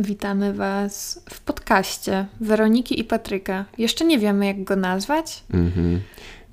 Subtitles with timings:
[0.00, 3.64] Witamy Was w podcaście Weroniki i Patryka.
[3.78, 5.42] Jeszcze nie wiemy, jak go nazwać.
[5.54, 6.00] Mhm.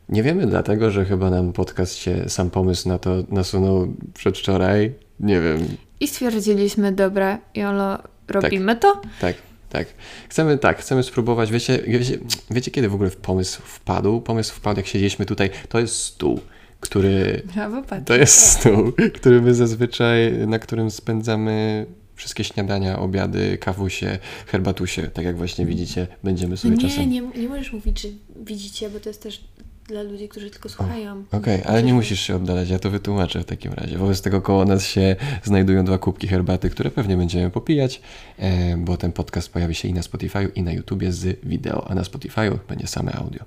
[0.10, 4.94] Nie wiemy dlatego, że chyba nam podcast się, sam pomysł na to nasunął przedwczoraj.
[5.20, 5.68] Nie wiem.
[6.00, 9.02] I stwierdziliśmy, dobra, Jolo, robimy to?
[9.22, 9.36] Tak,
[9.70, 9.88] tak.
[10.30, 11.52] Chcemy tak, chcemy spróbować.
[11.52, 12.18] Wiecie, wiecie,
[12.52, 14.22] wiecie, kiedy w ogóle pomysł wpadł?
[14.22, 15.50] Pomysł wpadł, jak siedzieliśmy tutaj.
[15.70, 16.40] To jest stół,
[16.80, 17.42] który.
[17.56, 17.84] Brawo.
[18.06, 21.86] To jest stół, który my zazwyczaj, na którym spędzamy
[22.18, 27.10] wszystkie śniadania, obiady, kawusie, herbatusie, tak jak właśnie widzicie, będziemy sobie nie, czasem...
[27.10, 28.08] nie, nie możesz mówić, że
[28.46, 29.44] widzicie, bo to jest też
[29.88, 31.24] dla ludzi, którzy tylko słuchają.
[31.32, 33.98] Okej, ale nie musisz się oddalać, ja to wytłumaczę w takim razie.
[33.98, 38.02] Wobec tego koło nas się znajdują dwa kubki herbaty, które pewnie będziemy popijać,
[38.38, 41.96] e, bo ten podcast pojawi się i na Spotify, i na YouTubie z wideo, a
[41.96, 43.44] na Spotify będzie same audio.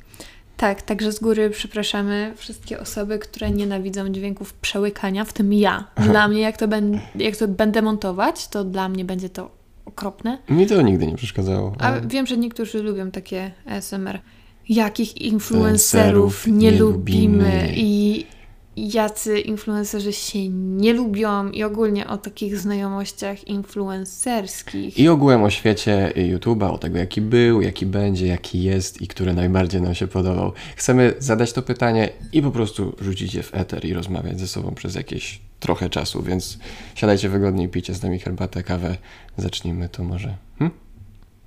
[0.61, 5.85] Tak, także z góry przepraszamy wszystkie osoby, które nienawidzą dźwięków przełykania, w tym ja.
[5.97, 9.51] Dla mnie, jak to, ben, jak to będę montować, to dla mnie będzie to
[9.85, 10.39] okropne.
[10.49, 11.75] Mi to nigdy nie przeszkadzało.
[11.79, 14.21] A ale- wiem, że niektórzy lubią takie ASMR.
[14.69, 17.73] Jakich influencerów nie, nie lubimy.
[17.77, 18.27] i
[18.77, 24.99] jacy influencerzy się nie lubią i ogólnie o takich znajomościach influencerskich.
[24.99, 29.35] I ogółem o świecie YouTube'a, o tego jaki był, jaki będzie, jaki jest i który
[29.35, 30.53] najbardziej nam się podobał.
[30.77, 34.75] Chcemy zadać to pytanie i po prostu rzucić je w eter i rozmawiać ze sobą
[34.75, 36.59] przez jakieś trochę czasu, więc
[36.95, 38.97] siadajcie wygodnie i pijcie z nami herbatę, kawę.
[39.37, 40.37] Zacznijmy to może.
[40.59, 40.71] Hm?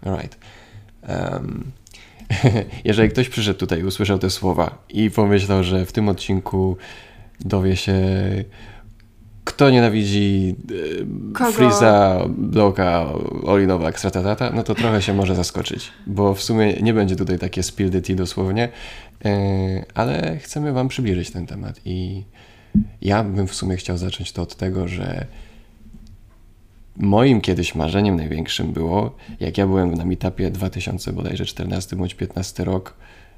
[0.05, 0.37] Alright.
[1.09, 1.71] Um,
[2.85, 6.77] jeżeli ktoś przyszedł tutaj usłyszał te słowa i pomyślał, że w tym odcinku
[7.43, 7.93] dowie się
[9.43, 11.51] kto nienawidzi e, Kogo?
[11.51, 13.05] Freeza, Bloka,
[13.43, 17.63] Olinowa, Extratatata, no to trochę się może zaskoczyć, bo w sumie nie będzie tutaj takie
[17.63, 18.69] spill the tea dosłownie,
[19.25, 22.23] e, ale chcemy wam przybliżyć ten temat i
[23.01, 25.25] ja bym w sumie chciał zacząć to od tego, że
[26.97, 32.63] moim kiedyś marzeniem największym było, jak ja byłem na meetupie 2000 bodajże 14 bądź 15
[32.63, 32.93] rok,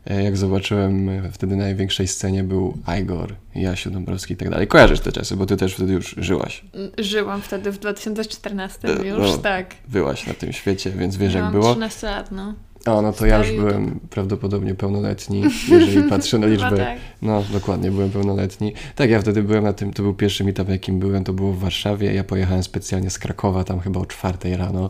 [0.06, 4.68] jak zobaczyłem e, wtedy na największej scenie był Igor, Jasiu Dąbrowski i tak dalej.
[4.68, 6.64] Kojarzysz te czasy, bo ty też wtedy już żyłaś.
[6.98, 9.76] Żyłam wtedy w 2014 E, już, no, tak.
[9.88, 11.72] Byłaś na tym świecie, więc wiesz jak było.
[11.72, 12.54] 13 lat, no.
[12.86, 16.78] O, no to ja już Stary byłem prawdopodobnie pełnoletni, jeżeli patrzę na liczbę.
[16.78, 16.98] tak.
[17.22, 18.74] No, dokładnie, byłem pełnoletni.
[18.96, 21.60] Tak, ja wtedy byłem na tym, to był pierwszy meetup, jakim byłem, to było w
[21.60, 22.14] Warszawie.
[22.14, 24.90] Ja pojechałem specjalnie z Krakowa, tam chyba o czwartej rano,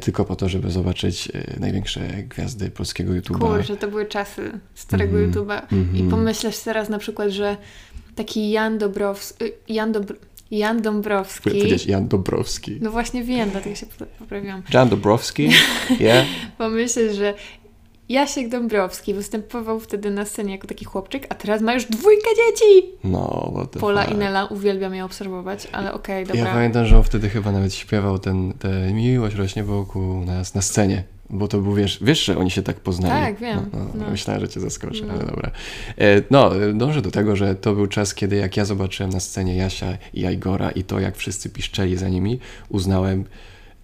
[0.00, 3.38] tylko po to, żeby zobaczyć e, największe gwiazdy polskiego YouTube'a.
[3.56, 5.62] Kurczę, to były czasy starego Mhm, YouTube'a.
[5.72, 6.10] I mhm.
[6.10, 7.56] pomyśleć teraz na przykład, że
[8.14, 10.14] taki Jan Dobrowski, Jan, Dobr
[10.50, 12.78] Jan Dąbrowski, Powiedzieć Jan Dobrowski.
[12.80, 14.62] no właśnie wiem, dlatego się po- poprawiłam.
[14.72, 15.50] Jan Dobrowski,
[16.00, 16.26] yeah.
[16.58, 17.34] Pomyśleć, że
[18.08, 22.88] Jasiek Dąbrowski występował wtedy na scenie jako taki chłopczyk, a teraz ma już dwójkę dzieci!
[23.04, 24.14] No, what the Pola fuck.
[24.14, 26.52] i Nela uwielbiam je obserwować, ale okej, Ja dobra.
[26.52, 31.04] pamiętam, że on wtedy chyba nawet śpiewał ten, te miłość rośnie wokół nas na scenie.
[31.30, 33.24] Bo to był, wiesz, wiesz, że oni się tak poznali.
[33.26, 33.70] Tak, wiem.
[33.72, 34.10] No, no, No.
[34.10, 35.12] Myślałem, że cię zaskoczę, No.
[35.14, 35.50] ale dobra.
[35.98, 39.56] E, no, dążę do tego, że to był czas, kiedy jak ja zobaczyłem na scenie
[39.56, 42.38] Jasia i Igora i to, jak wszyscy piszczeli za nimi,
[42.68, 43.24] uznałem,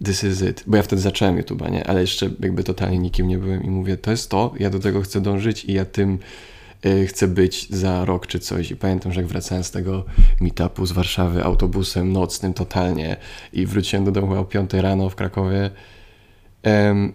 [0.05, 0.63] this is it.
[0.67, 1.87] Bo ja wtedy zacząłem YouTube'a, nie?
[1.87, 5.01] Ale jeszcze jakby totalnie nikim nie byłem i mówię, to jest to, ja do tego
[5.01, 6.19] chcę dążyć i ja tym
[6.85, 8.71] y, chcę być za rok czy coś.
[8.71, 10.05] I pamiętam, że jak wracałem z tego
[10.39, 13.17] meetupu z Warszawy autobusem nocnym totalnie
[13.53, 15.71] i wróciłem do domu o 5 rano w Krakowie,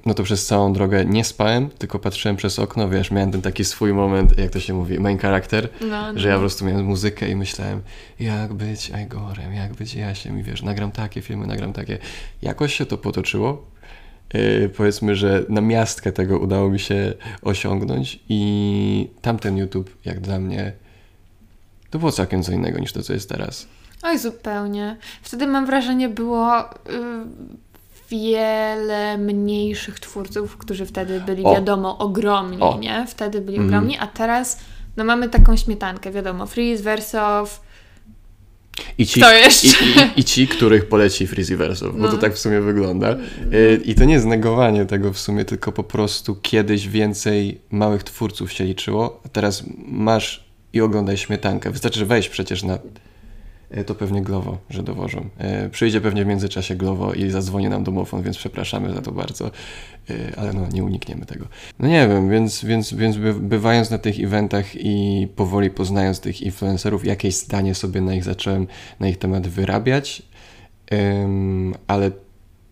[0.06, 3.64] no to przez całą drogę nie spałem, tylko patrzyłem przez okno, wiesz, miałem ten taki
[3.64, 6.18] swój moment, jak to się mówi, main character, No, no.
[6.18, 7.80] że ja po prostu miałem muzykę i myślałem,
[8.20, 11.98] jak być Igorem, jak być Jasiem i wiesz, nagram takie filmy, nagram takie.
[12.42, 13.66] Jakoś się to potoczyło.
[14.34, 20.38] Yy, powiedzmy, że na miastkę tego udało mi się osiągnąć i tamten YouTube, jak dla
[20.38, 20.72] mnie,
[21.90, 23.66] to było całkiem co innego niż to, co jest teraz.
[24.02, 24.96] Oj, zupełnie.
[25.22, 26.66] Wtedy mam wrażenie, było y,
[28.10, 31.54] wiele mniejszych twórców, którzy wtedy byli, O.
[31.54, 32.78] wiadomo, ogromni, O.
[32.78, 33.06] nie?
[33.08, 33.68] Wtedy byli Mhm.
[33.68, 34.58] ogromni, a teraz
[34.96, 37.60] no mamy taką śmietankę, wiadomo, Freeze, Versow,
[38.98, 39.20] I ci?
[39.20, 42.08] I, i, I ci, których poleci Freezyversów, bo No.
[42.08, 43.16] to tak w sumie wygląda.
[43.52, 48.02] Y, I to nie jest negowanie tego w sumie, tylko po prostu kiedyś więcej małych
[48.02, 51.70] twórców się liczyło, a teraz masz i oglądaj śmietankę.
[51.70, 52.78] Wystarczy, wejść przecież na...
[53.78, 55.28] y, To pewnie Glovo, że dowożą.
[55.66, 59.50] Y, Przyjdzie pewnie w międzyczasie Glovo i zadzwoni nam domofon, więc przepraszamy za to bardzo.
[60.10, 61.46] Y, Ale no, nie unikniemy tego.
[61.78, 66.42] No nie wiem, więc, więc, więc by, bywając na tych eventach i powoli poznając tych
[66.42, 68.66] influencerów, jakieś zdanie sobie na ich zacząłem
[69.00, 70.22] na ich temat wyrabiać,
[71.86, 72.10] ale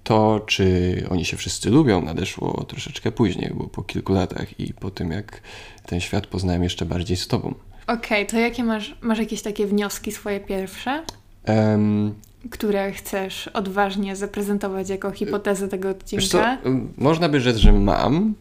[0.05, 4.91] to, czy oni się wszyscy lubią, nadeszło troszeczkę później, bo po kilku latach i po
[4.91, 5.41] tym, jak
[5.87, 7.55] ten świat poznałem jeszcze bardziej z tobą.
[7.87, 11.03] Okej, to jakie masz, masz jakieś takie wnioski swoje pierwsze?
[11.45, 12.15] Em,
[12.51, 16.59] które chcesz odważnie zaprezentować jako hipotezę tego Wiesz co, odcinka?
[16.97, 18.35] można by rzec, że mam,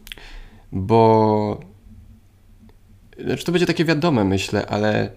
[0.72, 1.60] bo
[3.24, 5.10] znaczy to będzie takie wiadome, myślę, ale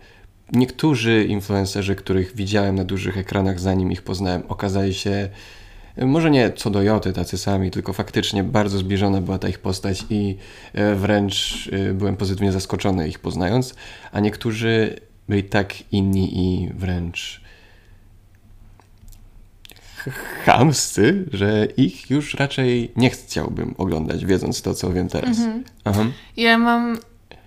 [0.54, 5.30] niektórzy influencerzy, których widziałem na dużych ekranach, zanim ich poznałem, okazali się
[6.06, 10.06] może nie co do joty tacy sami, tylko faktycznie bardzo zbliżona była ta ich postać
[10.10, 10.38] i
[10.74, 13.76] e, wręcz e, byłem pozytywnie zaskoczony ich poznając,
[14.12, 15.00] a niektórzy
[15.30, 17.42] byli tak inni i wręcz
[20.46, 25.38] chamscy, że ich już raczej nie chciałbym oglądać, wiedząc to, co wiem teraz.
[25.84, 26.06] Aha.
[26.38, 26.98] Ja mam...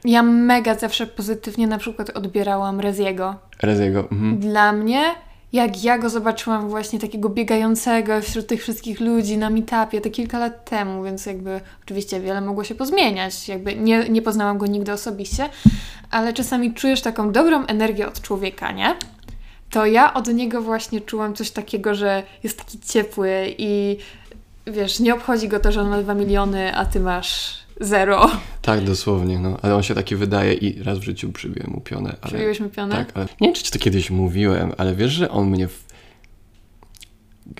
[0.05, 3.37] Ja mega zawsze pozytywnie na przykład odbierałam Reziego.
[3.63, 4.01] Reziego.
[4.01, 4.39] Mhm.
[4.39, 5.03] Dla mnie,
[5.53, 10.39] jak ja go zobaczyłam właśnie takiego biegającego wśród tych wszystkich ludzi na meetupie te kilka
[10.39, 13.49] lat temu, więc jakby oczywiście wiele mogło się pozmieniać.
[13.49, 15.49] Jakby nie, nie poznałam go nigdy osobiście,
[16.11, 18.97] ale czasami czujesz taką dobrą energię od człowieka, nie?
[19.71, 23.97] To ja od niego właśnie czułam coś takiego, że jest taki ciepły i
[24.67, 28.31] wiesz, nie obchodzi go to, że on ma 2 miliony, a ty masz zero.
[28.63, 29.57] Tak, dosłownie, no.
[29.63, 32.17] Ale on się taki wydaje i raz w życiu przybiłem mu pionę.
[32.21, 32.33] Ale...
[32.33, 32.95] Przybiłeś mi pionę?
[32.95, 35.69] Tak, ale nie wiem, czy ci to kiedyś mówiłem, ale wiesz, że on mnie...
[35.69, 35.85] W...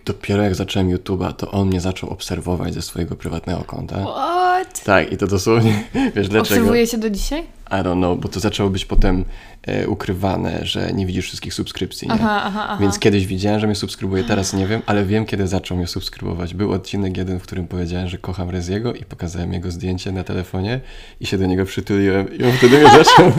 [0.05, 4.05] Dopiero jak zacząłem YouTube'a, to on mnie zaczął obserwować ze swojego prywatnego konta.
[4.05, 4.85] What?
[4.85, 5.85] Tak, i to dosłownie,
[6.17, 6.61] wiesz dlaczego?
[6.61, 7.43] Obserwuje cię do dzisiaj?
[7.71, 9.25] I don't know, bo to zaczęło być potem
[9.63, 12.15] e, ukrywane, że nie widzisz wszystkich subskrypcji, nie?
[12.15, 12.79] Aha, aha, aha.
[12.81, 16.55] Więc kiedyś widziałem, że mnie subskrybuje, teraz nie wiem, ale wiem, kiedy zaczął mnie subskrybować.
[16.55, 20.81] Był odcinek jeden, w którym powiedziałem, że kocham Reziego i pokazałem jego zdjęcie na telefonie
[21.21, 23.33] i się do niego przytuliłem i on wtedy mnie zaczął.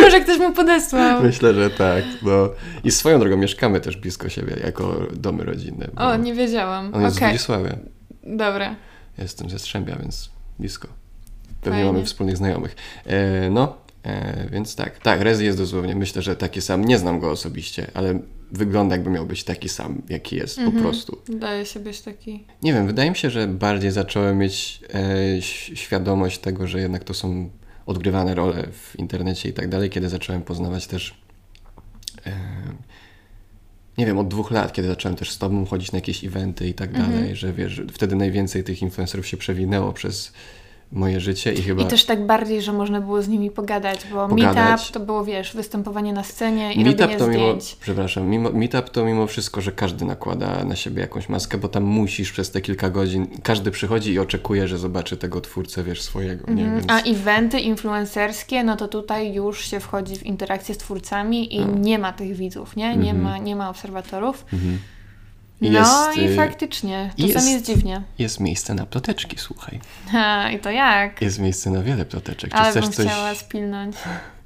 [0.00, 1.22] Może ktoś mu podesłał.
[1.22, 2.48] Myślę, że tak, no.
[2.84, 5.86] I swoją drogą mieszkamy też blisko siebie, jako domy rodzinne.
[5.96, 6.94] O, nie wiedziałam.
[6.94, 7.76] On jest z Wodzisławia.
[8.22, 8.74] dobra.
[9.18, 10.88] Jestem ze Strzębia, więc blisko.
[11.70, 11.92] Pewnie Fajnie.
[11.92, 12.76] mamy wspólnych znajomych.
[13.06, 14.98] E, no, e, więc tak.
[14.98, 16.84] Tak, Rezi jest dosłownie, myślę, że taki sam.
[16.84, 18.18] Nie znam go osobiście, ale
[18.52, 20.76] wygląda jakby miał być taki sam, jaki jest Mhm.
[20.76, 21.18] po prostu.
[21.28, 22.44] Daje się być taki...
[22.62, 25.42] Nie wiem, wydaje mi się, że bardziej zacząłem mieć e,
[25.76, 27.50] świadomość tego, że jednak to są
[27.86, 31.14] odgrywane role w internecie i tak dalej, kiedy zacząłem poznawać też
[32.26, 32.32] e,
[33.98, 36.74] nie wiem, od dwóch lat, kiedy zacząłem też z tobą chodzić na jakieś eventy i
[36.74, 37.10] tak Mhm.
[37.12, 40.32] dalej, że wiesz, że wtedy najwięcej tych influencerów się przewinęło przez
[40.92, 41.82] moje życie i chyba...
[41.82, 44.56] I też tak bardziej, że można było z nimi pogadać, bo Pogadać.
[44.80, 47.76] meetup to było, wiesz, występowanie na scenie i Meetup robienie to mimo, zdjęć.
[47.80, 51.84] przepraszam, mimo, meetup to mimo wszystko, że każdy nakłada na siebie jakąś maskę, bo tam
[51.84, 56.52] musisz przez te kilka godzin, każdy przychodzi i oczekuje, że zobaczy tego twórcę, wiesz, swojego,
[56.52, 56.62] nie?
[56.64, 56.80] Mhm.
[56.80, 56.92] Więc...
[56.92, 61.66] A eventy influencerskie, no to tutaj już się wchodzi w interakcję z twórcami i No.
[61.78, 62.96] nie ma tych widzów, nie?
[62.96, 63.22] Nie, Mhm.
[63.22, 64.44] ma, nie ma obserwatorów.
[64.52, 64.78] Mhm.
[65.60, 68.02] I No jest, i y, faktycznie, czasami jest- jest dziwnie.
[68.18, 69.80] Jest miejsce na ploteczki, słuchaj.
[70.08, 71.22] Ha, I to jak?
[71.22, 72.50] Jest miejsce na wiele ploteczek.
[72.50, 73.06] Czy Ale chcesz bym coś...
[73.06, 73.96] chciała spilnąć.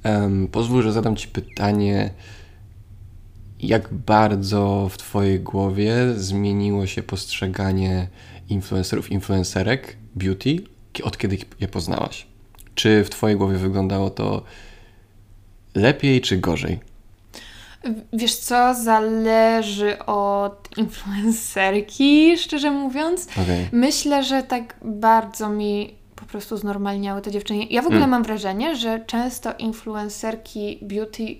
[0.02, 2.10] Em, pozwól, że zadam Ci pytanie,
[3.60, 8.08] jak bardzo w Twojej głowie zmieniło się postrzeganie
[8.48, 10.56] influencerów, influencerek, beauty,
[11.02, 12.26] od kiedy je poznałaś?
[12.74, 14.42] Czy w Twojej głowie wyglądało to
[15.74, 16.80] lepiej czy gorzej?
[18.12, 23.26] Wiesz co, zależy od influencerki, szczerze mówiąc.
[23.42, 23.68] Okej.
[23.72, 27.64] Myślę, że tak bardzo mi po prostu znormalniały te dziewczyny.
[27.64, 28.10] Ja w ogóle Mm.
[28.10, 31.36] mam wrażenie, że często influencerki beauty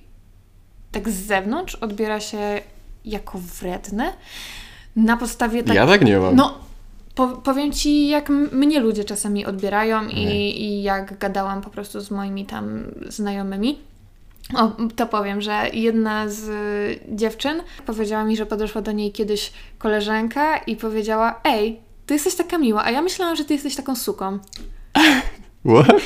[0.93, 2.61] tak z zewnątrz odbiera się
[3.05, 4.13] jako wredne.
[4.97, 5.77] Na podstawie tak...
[5.77, 6.37] Ja tak nie mam.
[6.37, 6.59] No,
[7.15, 10.25] po, powiem Ci, jak mnie ludzie czasami odbierają i,
[10.63, 13.79] i jak gadałam po prostu z moimi tam znajomymi.
[14.57, 19.53] O, to powiem, że jedna z y, dziewczyn powiedziała mi, że podeszła do niej kiedyś
[19.79, 23.97] koleżanka i powiedziała: Ej, ty jesteś taka miła, a ja myślałam, że ty jesteś taką
[23.97, 24.39] suką.
[25.75, 26.01] What?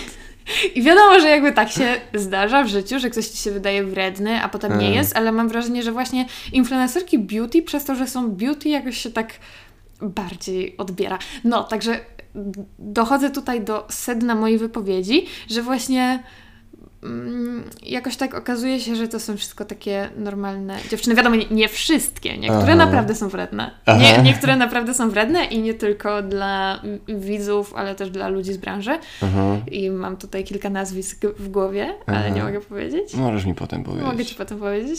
[0.75, 4.43] I wiadomo, że jakby tak się zdarza w życiu, że ktoś ci się wydaje wredny,
[4.43, 4.95] a potem nie Mm.
[4.99, 9.11] jest, ale mam wrażenie, że właśnie influencerki beauty, przez to, że są beauty, jakoś się
[9.11, 9.33] tak
[10.03, 11.19] bardziej odbiera.
[11.45, 12.01] No, także
[12.79, 16.23] dochodzę tutaj do sedna mojej wypowiedzi, że właśnie
[17.83, 21.15] jakoś tak okazuje się, że to są wszystko takie normalne dziewczyny.
[21.15, 22.75] Wiadomo, nie, wszystkie, niektóre Aha.
[22.75, 23.71] naprawdę są wredne.
[23.99, 28.53] Nie, niektóre naprawdę są wredne i nie tylko dla mm, widzów, ale też dla ludzi
[28.53, 28.99] z branży.
[29.23, 29.57] Aha.
[29.71, 32.29] I mam tutaj kilka nazwisk w głowie, ale Aha.
[32.29, 33.15] nie mogę powiedzieć.
[33.15, 34.07] Możesz mi potem powiedzieć.
[34.07, 34.99] Mogę Ci potem powiedzieć.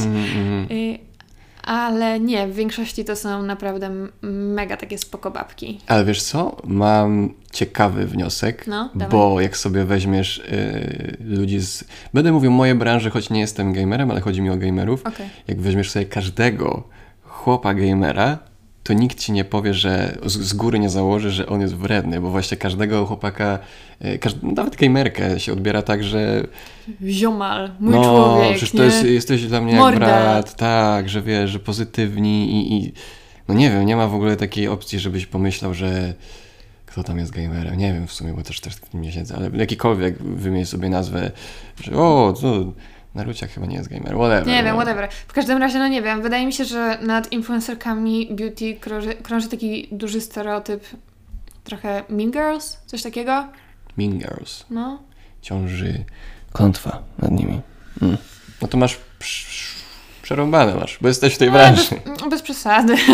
[0.72, 1.15] Y,
[1.66, 3.90] ale nie, w większości to są naprawdę
[4.32, 5.80] mega takie spoko babki.
[5.88, 6.58] Ale wiesz co?
[6.64, 11.84] Mam ciekawy wniosek, No, bo jak sobie weźmiesz y, ludzi z...
[12.14, 15.06] Będę mówił moje branże, choć nie jestem gamerem, ale chodzi mi o gamerów.
[15.06, 15.30] Okej.
[15.48, 16.84] Jak weźmiesz sobie każdego
[17.24, 18.40] chłopa gamera
[18.86, 22.30] to nikt ci nie powie, że z, góry nie założy, że on jest wredny, bo
[22.30, 23.60] właśnie każdego chłopaka,
[24.00, 26.48] e, każd, nawet gamerkę się odbiera tak, że
[27.04, 28.78] Ziomal, mój no, człowiek, przecież nie?
[28.78, 30.08] to jest, jesteś dla mnie Morda.
[30.08, 32.94] jak brat, tak, że wiesz, że pozytywni i, i
[33.48, 36.14] no nie wiem, nie ma w ogóle takiej opcji, żebyś pomyślał, że
[36.86, 39.36] kto tam jest gamerem, nie wiem w sumie, bo też, też w tym nie siedzę,
[39.36, 41.32] ale jakikolwiek wymień sobie nazwę,
[41.84, 42.74] że o, co,
[43.16, 44.48] Naruciak chyba nie jest gamer, whatever.
[44.48, 45.10] Nie wiem, whatever.
[45.28, 49.48] W każdym razie, no nie wiem, wydaje mi się, że nad influencerkami beauty krąży, krąży
[49.50, 50.84] taki duży stereotyp,
[51.64, 53.48] trochę Mean Girls, coś takiego,
[53.98, 54.66] Mean Girls.
[54.70, 55.00] no.
[55.42, 56.04] ciąży
[56.54, 57.62] klątwa nad nimi.
[58.02, 58.18] Mm.
[58.62, 58.98] No to masz
[60.22, 61.84] przerąbane masz, bo jesteś w tej No, branży.
[62.06, 62.96] bez, bez przesady.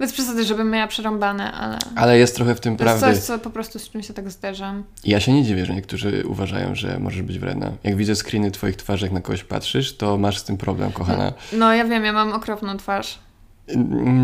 [0.00, 1.78] bez przesady, żebym miała przerąbane, ale...
[1.96, 3.16] Ale jest trochę w tym To jest prawdy.
[3.16, 4.84] coś, co po prostu z czym się tak zderzam.
[5.04, 7.72] Ja się nie dziwię, że niektórzy uważają, że możesz być wredna.
[7.84, 11.32] Jak widzę screeny twoich twarzy, jak na kogoś patrzysz, to masz z tym problem, kochana.
[11.52, 13.18] No ja wiem, ja mam okropną twarz.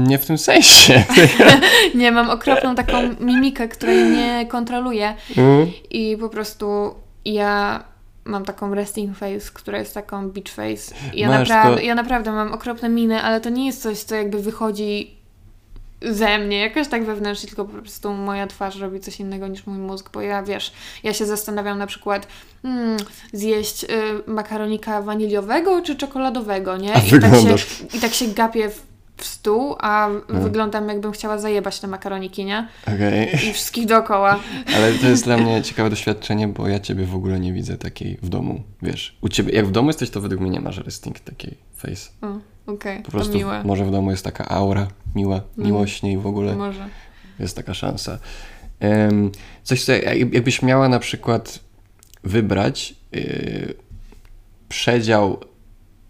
[0.06, 1.04] Nie w tym sensie.
[1.95, 5.66] Nie, mam okropną taką mimikę, której nie kontroluję Mm.
[5.90, 7.85] i po prostu ja
[8.25, 10.95] mam taką resting face, która jest taką beach face.
[11.14, 13.99] I Ja, Masz naprawdę, to- ja naprawdę mam okropne miny, ale to nie jest coś,
[13.99, 15.16] co jakby wychodzi
[16.10, 19.78] ze mnie, jakoś tak wewnętrznie, tylko po prostu moja twarz robi coś innego niż mój
[19.78, 20.72] mózg, bo ja wiesz,
[21.02, 22.26] ja się zastanawiam na przykład
[22.62, 22.96] hmm,
[23.32, 23.88] zjeść y,
[24.26, 26.92] makaronika waniliowego czy czekoladowego, nie?
[27.16, 27.54] I tak, się,
[27.94, 28.82] I tak się gapię w,
[29.16, 32.68] w stół, a wyglądam jakbym chciała zajebać te makaroniki, nie?
[32.94, 33.34] Okej.
[33.34, 34.38] I wszystkich dookoła.
[34.76, 38.18] Ale to jest dla mnie ciekawe doświadczenie, bo ja ciebie w ogóle nie widzę takiej
[38.22, 38.62] w domu.
[38.82, 42.10] Wiesz, u ciebie, jak w domu jesteś, to według mnie nie masz resting takiej face.
[42.22, 43.64] O, Okej, Po to prostu miłe.
[43.64, 45.66] może w domu jest taka aura miła, Mm.
[45.66, 46.56] miłośniej w ogóle.
[46.56, 46.88] Może.
[47.38, 48.18] Jest taka szansa.
[49.62, 51.58] Coś, co jak- jakbyś miała na przykład
[52.25, 53.75] wybrać yy,
[54.68, 55.40] przedział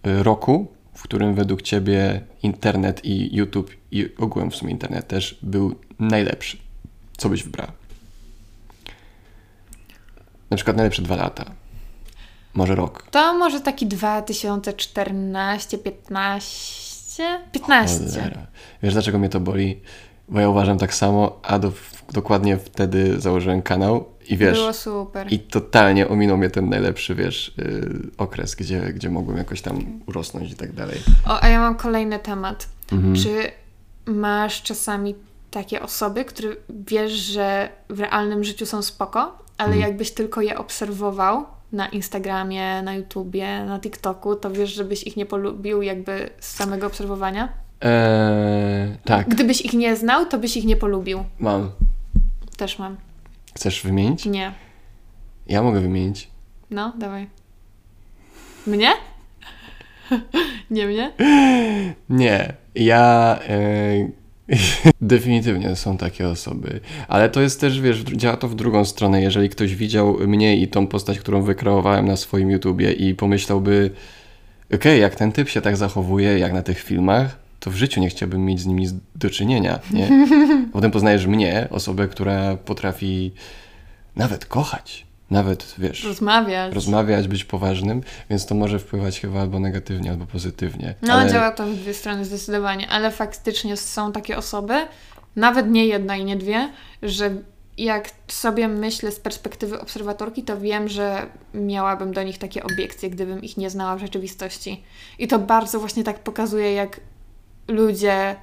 [0.06, 5.38] y, roku, w którym według ciebie internet i YouTube i ogółem w sumie internet też
[5.42, 6.56] był najlepszy.
[7.16, 7.72] Co byś wybrała?
[10.50, 11.44] Na przykład najlepsze dwa lata.
[12.54, 13.08] Może rok.
[13.10, 15.78] To może taki 2014,
[17.16, 17.98] 15?
[17.98, 18.20] 15.
[18.20, 18.46] Cholera.
[18.82, 19.80] Wiesz dlaczego mnie to boli?
[20.28, 21.72] Bo ja uważam tak samo, a do,
[22.12, 25.32] dokładnie wtedy założyłem kanał i wiesz, Było super.
[25.32, 30.52] i totalnie ominął mnie ten najlepszy, wiesz, yy, okres, gdzie, gdzie mogłem jakoś tam urosnąć
[30.52, 30.98] i tak dalej.
[31.26, 32.68] O, a ja mam kolejny temat.
[32.92, 33.14] Mhm.
[33.14, 33.50] Czy
[34.06, 35.14] masz czasami
[35.50, 39.80] takie osoby, które wiesz, że w realnym życiu są spoko, ale Mhm.
[39.90, 45.26] jakbyś tylko je obserwował na Instagramie, na YouTubie, na TikToku, to wiesz, żebyś ich nie
[45.26, 47.48] polubił jakby z samego obserwowania?
[47.80, 51.24] Eee, tak, Gdybyś ich nie znał, to byś ich nie polubił.
[51.40, 51.70] mam.
[52.56, 52.96] Też mam.
[53.54, 54.24] Chcesz wymienić?
[54.26, 54.52] Nie.
[55.46, 56.30] Ja mogę wymienić.
[56.70, 57.28] No, dawaj.
[58.66, 58.92] Mnie?
[60.70, 61.12] nie mnie?
[62.08, 63.58] Nie, ja e,
[65.00, 69.22] definitywnie są takie osoby, ale to jest też, wiesz, działa to w drugą stronę.
[69.22, 73.90] Jeżeli ktoś widział mnie i tą postać, którą wykreowałem na swoim YouTubie i pomyślałby,
[74.74, 78.08] okej, jak ten typ się tak zachowuje, jak na tych filmach, to w życiu nie
[78.08, 80.26] chciałbym mieć z nimi do czynienia, nie?
[80.72, 83.32] Potem poznajesz mnie, osobę, która potrafi
[84.16, 86.74] nawet kochać, nawet, wiesz, Rozmawiać.
[86.74, 90.94] rozmawiać, być poważnym, więc to może wpływać chyba albo negatywnie, albo pozytywnie.
[91.02, 94.74] No, Ale- działa to w dwie strony zdecydowanie, ale faktycznie są takie osoby,
[95.36, 97.30] nawet nie jedna i nie dwie, że
[97.78, 103.42] jak sobie myślę z perspektywy obserwatorki, to wiem, że miałabym do nich takie obiekcje, gdybym
[103.42, 104.82] ich nie znała w rzeczywistości.
[105.18, 107.00] I to bardzo właśnie tak pokazuje, jak
[107.68, 108.36] ludzie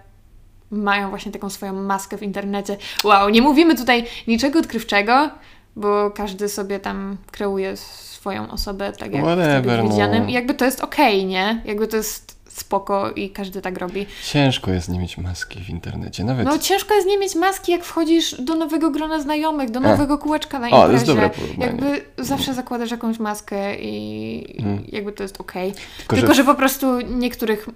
[0.71, 2.77] mają właśnie taką swoją maskę w internecie.
[3.03, 5.29] Wow, nie mówimy tutaj niczego odkrywczego,
[5.75, 9.91] bo każdy sobie tam kreuje swoją osobę tak jak chce Whatever, być no.
[9.91, 10.29] widzianym.
[10.29, 11.61] I jakby to jest okej, nie?
[11.65, 14.05] Jakby to jest spoko i każdy tak robi.
[14.23, 16.45] Ciężko jest nie mieć maski w internecie, nawet...
[16.45, 19.83] No ciężko jest nie mieć maski, jak wchodzisz do nowego grona znajomych, do A.
[19.83, 20.87] nowego kółeczka na O, imprezie.
[20.87, 21.65] to jest dobre porównanie.
[21.71, 24.83] Jakby zawsze zakładasz jakąś maskę i Mhm.
[24.91, 25.73] jakby to jest okej.
[25.97, 26.43] Tylko, Tylko, że że...
[26.43, 27.69] po prostu niektórych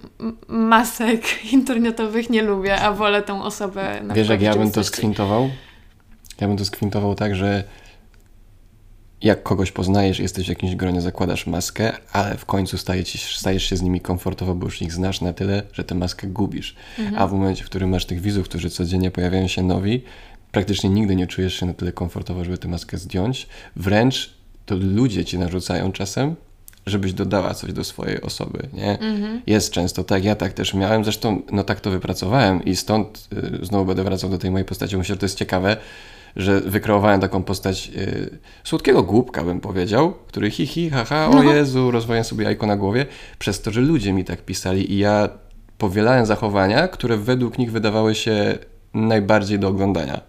[0.48, 5.50] masek internetowych nie lubię, a wolę tą osobę na wiesz, jak ja bym to skwintował?
[6.40, 7.64] Ja bym to skwintował tak, że
[9.22, 13.62] jak kogoś poznajesz, jesteś w jakimś gronie, zakładasz maskę, ale w końcu staje ci, stajesz
[13.62, 16.76] się z nimi komfortowo, bo już ich znasz na tyle, że tę maskę gubisz.
[16.98, 17.22] Mhm.
[17.22, 20.02] A w momencie, w którym masz tych widzów, którzy codziennie pojawiają się nowi,
[20.52, 23.46] praktycznie nigdy nie czujesz się na tyle komfortowo, żeby tę maskę zdjąć.
[23.76, 24.30] Wręcz
[24.66, 26.36] to ludzie ci narzucają czasem,
[26.86, 28.98] żebyś dodała coś do swojej osoby, nie?
[28.98, 29.42] Mhm.
[29.46, 33.28] Jest często tak, ja tak też miałem, zresztą no tak to wypracowałem i stąd
[33.62, 34.96] y, znowu będę wracał do tej mojej postaci.
[34.96, 35.76] Myślę, że to jest ciekawe,
[36.38, 41.42] że wykreowałem taką postać y, słodkiego głupka, bym powiedział, który hi, hi, haha, o No.
[41.42, 43.06] Jezu, rozwojem sobie jajko na głowie,
[43.38, 45.28] przez to, że ludzie mi tak pisali i ja
[45.78, 48.58] powielałem zachowania, które według nich wydawały się
[48.94, 50.20] najbardziej do oglądania.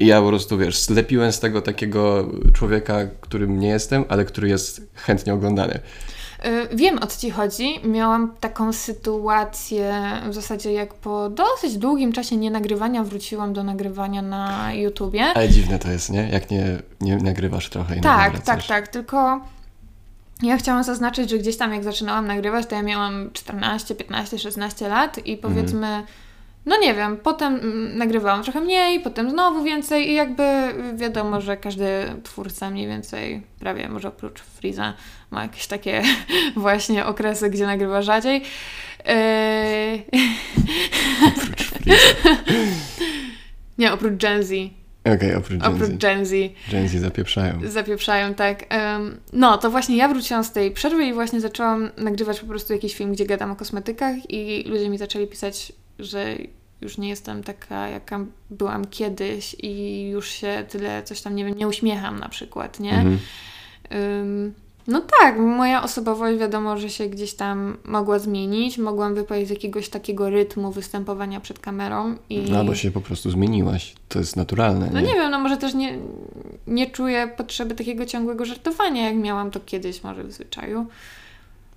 [0.00, 4.48] I ja po prostu, wiesz, zlepiłem z tego takiego człowieka, którym nie jestem, ale który
[4.48, 5.80] jest chętnie oglądany.
[6.46, 7.80] Y, Wiem o co ci chodzi.
[7.84, 14.72] Miałam taką sytuację w zasadzie jak po dosyć długim czasie nienagrywania wróciłam do nagrywania na
[14.72, 15.24] YouTubie.
[15.24, 16.28] Ale dziwne to jest, nie?
[16.28, 18.88] Jak nie, nie nagrywasz trochę i Tak, tak, tak.
[18.88, 19.40] Tylko
[20.42, 24.88] ja chciałam zaznaczyć, że gdzieś tam jak zaczynałam nagrywać, to ja miałam 14, 15, 16
[24.88, 26.02] lat i powiedzmy,
[26.66, 30.42] no nie wiem, potem mm, nagrywałam trochę mniej, potem znowu więcej i jakby
[30.94, 31.86] wiadomo, że każdy
[32.22, 34.94] twórca mniej więcej, prawie może oprócz Freeza,
[35.30, 36.02] ma jakieś takie
[36.56, 38.42] właśnie okresy, gdzie nagrywa rzadziej.
[39.06, 40.02] Yy...
[41.28, 42.02] Oprócz Freeza.
[43.78, 44.52] nie, oprócz Gen Z.
[45.04, 45.98] Okej, oprócz Gen Oprócz Z.
[45.98, 46.32] Gen Z.
[46.70, 47.60] Gen Z zapieprzają.
[47.64, 48.64] Zapieprzają, tak.
[49.32, 52.94] No, to właśnie ja wróciłam z tej przerwy i właśnie zaczęłam nagrywać po prostu jakiś
[52.94, 55.72] film, gdzie gadam o kosmetykach i ludzie mi zaczęli pisać,
[56.04, 56.36] że
[56.80, 61.58] już nie jestem taka, jaka byłam kiedyś i już się tyle coś tam, nie wiem,
[61.58, 62.92] nie uśmiecham na przykład, nie?
[62.94, 63.18] Mhm.
[63.92, 64.54] Ym,
[64.86, 68.78] no tak, moja osobowość wiadomo, że się gdzieś tam mogła zmienić.
[68.78, 72.38] Mogłam wypaść z jakiegoś takiego rytmu występowania przed kamerą i...
[72.50, 73.94] No, albo się po prostu zmieniłaś.
[74.08, 75.06] To jest naturalne, No nie?
[75.06, 75.98] nie wiem, no może też nie,
[76.66, 80.86] nie czuję potrzeby takiego ciągłego żartowania, jak miałam to kiedyś może w zwyczaju.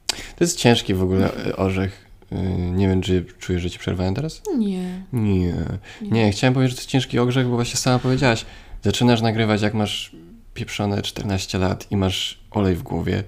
[0.07, 2.04] To jest ciężki w ogóle orzech.
[2.31, 2.35] E,
[2.71, 4.41] Nie wiem, czy czujesz, że ci przerwałem teraz?
[4.57, 5.01] Nie.
[5.13, 5.53] Nie.
[6.01, 8.45] Nie, chciałem powiedzieć, że to jest ciężki orzech, bo właśnie sama powiedziałaś.
[8.83, 10.15] Zaczynasz nagrywać, jak masz
[10.53, 13.23] pieprzone 14 lat i masz olej w głowie,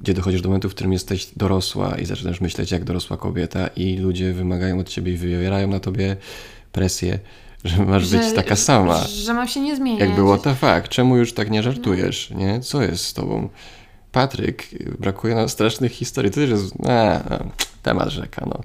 [0.00, 3.96] gdzie dochodzisz do momentu, w którym jesteś dorosła i zaczynasz myśleć jak dorosła kobieta i
[3.96, 6.16] ludzie wymagają od ciebie i wywierają na tobie
[6.72, 7.18] presję,
[7.64, 9.04] że masz być taka sama.
[9.04, 10.00] Że mam się nie zmieniać.
[10.00, 12.60] Jak było to fakt, czemu już tak nie żartujesz, nie?
[12.60, 13.48] Co jest z tobą?
[14.16, 14.68] Patryk,
[14.98, 16.30] brakuje nam strasznych historii.
[16.30, 17.44] To też jest a, a,
[17.82, 18.60] temat rzeka, no.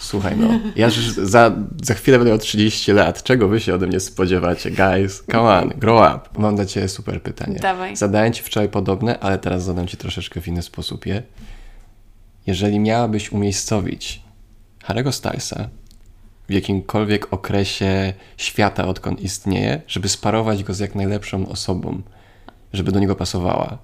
[0.00, 0.48] Słuchaj, no.
[0.76, 1.52] Ja już za,
[1.82, 3.22] za chwilę będę miał 30 lat.
[3.22, 4.70] Czego wy się ode mnie spodziewacie?
[4.70, 6.40] Guys, come on, grow up.
[6.40, 7.58] Mam dla ciebie super pytanie.
[7.58, 7.96] Dawaj.
[7.96, 11.22] Zadałem ci wczoraj podobne, ale teraz zadam ci troszeczkę w inny sposób je.
[12.46, 14.22] Jeżeli miałabyś umiejscowić
[14.86, 15.68] Harry'ego Stylesa
[16.48, 22.02] w jakimkolwiek okresie świata, odkąd istnieje, żeby sparować go z jak najlepszą osobą,
[22.72, 23.78] żeby do niego pasowała,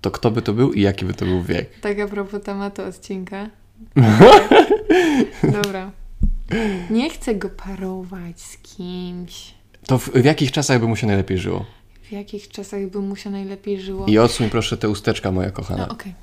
[0.00, 1.80] to kto by to był i jaki by to był wiek?
[1.80, 3.50] Tak a propos tematu odcinka.
[5.62, 5.90] Dobra.
[6.90, 9.54] Nie chcę go parować z kimś.
[9.86, 11.64] To w, w jakich czasach by mu się najlepiej żyło?
[12.02, 14.06] W jakich czasach by mu się najlepiej żyło?
[14.06, 15.86] I odsuń proszę te usteczka, moja kochana.
[15.86, 16.14] No okej.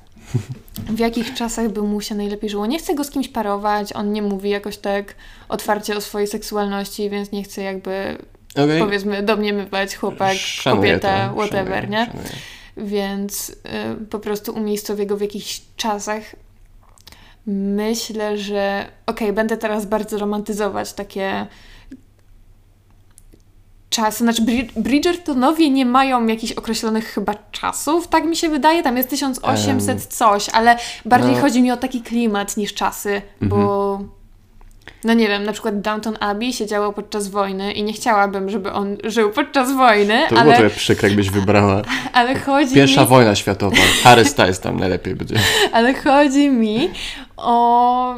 [0.76, 2.66] W jakich czasach by mu się najlepiej żyło?
[2.66, 5.14] Nie chcę go z kimś parować, on nie mówi jakoś tak
[5.48, 8.18] otwarcie o swojej seksualności, więc nie chcę jakby,
[8.54, 8.80] Okej.
[8.80, 12.06] powiedzmy, domniemywać chłopak, Szanuję kobieta, to, whatever, szanuję, nie?
[12.06, 12.28] szanuję.
[12.76, 13.50] Więc
[14.00, 16.22] y, po prostu umiejscowię go w jakichś czasach.
[17.46, 21.46] Myślę, że okej, będę teraz bardzo romantyzować takie
[23.90, 24.18] czasy.
[24.18, 28.82] Znaczy, Bri- Bridgertonowie nie mają jakichś określonych chyba czasów, tak mi się wydaje.
[28.82, 31.40] Tam jest 1800 coś, ale bardziej no.
[31.40, 34.00] chodzi mi o taki klimat niż czasy, bo
[35.04, 38.72] no nie wiem, na przykład Downton Abbey się działo podczas wojny i nie chciałabym, żeby
[38.72, 41.82] on żył podczas wojny, To było ale, trochę przykre, jakbyś wybrała.
[42.12, 43.06] ale chodzi Pierwsza mi...
[43.08, 43.76] wojna światowa.
[44.02, 45.34] Harry Styles tam najlepiej będzie.
[45.72, 46.90] Ale chodzi mi
[47.36, 48.14] o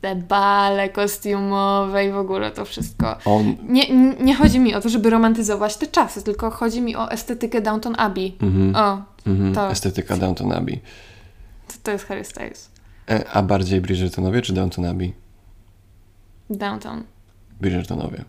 [0.00, 3.16] te bale kostiumowe i w ogóle to wszystko.
[3.24, 3.56] On...
[3.68, 3.82] Nie,
[4.20, 7.94] nie chodzi mi o to, żeby romantyzować te czasy, tylko chodzi mi o estetykę Downton
[7.98, 8.36] Abbey.
[8.42, 8.76] Mhm.
[8.76, 9.54] O, Mhm.
[9.54, 9.70] to.
[9.70, 10.80] Estetyka Downton Abbey.
[11.68, 12.70] to, to jest Harry Styles.
[13.10, 15.12] E, A bardziej Bridgertonowie czy Downton Abbey?
[16.50, 17.02] Downton.
[17.60, 18.24] Bridgertonowie.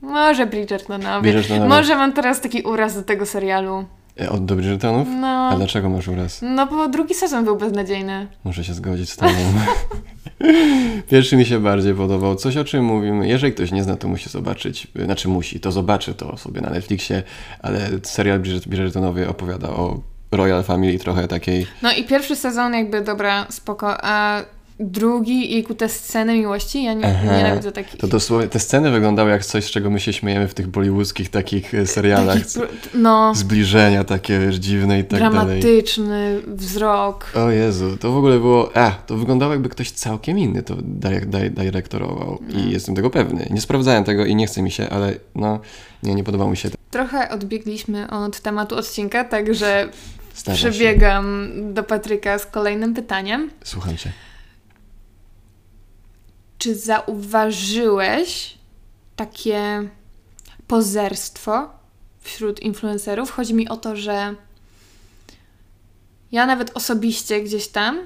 [0.00, 1.22] Może Bridgertonowie.
[1.22, 1.68] Bridgertonowie.
[1.68, 3.84] Może mam teraz taki uraz do tego serialu.
[4.20, 5.08] E, Od do Bridgertonów?
[5.20, 5.48] No.
[5.52, 6.40] A dlaczego masz uraz?
[6.42, 8.26] No bo drugi sezon był beznadziejny.
[8.44, 9.32] Muszę się zgodzić z tobą.
[11.10, 12.34] Pierwszy mi się bardziej podobał.
[12.36, 13.28] Coś o czym mówimy.
[13.28, 14.86] Jeżeli ktoś nie zna, to musi zobaczyć.
[15.04, 17.22] Znaczy musi, to zobaczy to sobie na Netflixie,
[17.62, 20.00] ale serial Bridger- Bridgertonowie opowiada o
[20.32, 21.66] Royal Family trochę takiej.
[21.82, 24.42] No i pierwszy sezon jakby, dobra, spoko, a
[24.80, 27.36] drugi i ku te sceny miłości, ja nie, Aha.
[27.36, 28.00] nienawidzę takich.
[28.00, 31.30] To dosłownie te sceny wyglądały jak coś, z czego my się śmiejemy w tych bollywoodzkich
[31.30, 32.38] takich e, serialach.
[32.38, 35.30] takich br- no, Zbliżenia takie wiesz, dziwne i tak dalej.
[35.32, 37.32] dramatyczny wzrok.
[37.34, 38.76] O Jezu, to w ogóle było.
[38.76, 40.76] A, to wyglądało jakby ktoś całkiem inny to
[41.50, 42.38] dyrektorował.
[42.48, 42.60] No.
[42.60, 43.46] I jestem tego pewny.
[43.50, 45.60] Nie sprawdzałem tego i nie chce mi się, ale no,
[46.02, 46.68] nie, nie podobało mi się.
[46.90, 49.88] Trochę odbiegliśmy od tematu odcinka, także
[50.44, 50.52] się.
[50.54, 53.50] przebiegam do Patryka z kolejnym pytaniem.
[53.64, 54.12] Słucham cię.
[56.58, 58.54] Czy zauważyłeś
[59.16, 59.88] takie
[60.66, 61.70] pozerstwo
[62.20, 63.30] wśród influencerów?
[63.30, 64.34] Chodzi mi o to, że
[66.32, 67.98] ja nawet osobiście gdzieś tam